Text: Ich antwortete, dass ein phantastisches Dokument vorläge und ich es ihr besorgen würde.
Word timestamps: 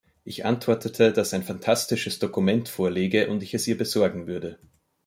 Ich 0.23 0.45
antwortete, 0.45 1.13
dass 1.13 1.31
ein 1.31 1.43
phantastisches 1.43 2.17
Dokument 2.17 2.69
vorläge 2.69 3.29
und 3.29 3.43
ich 3.43 3.53
es 3.53 3.67
ihr 3.67 3.77
besorgen 3.77 4.25
würde. 4.25 4.57